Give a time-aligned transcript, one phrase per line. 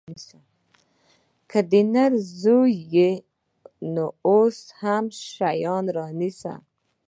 [1.49, 2.11] که د نر
[2.41, 3.11] زوى يې
[3.93, 6.53] نو اوس هم شيان رانيسه.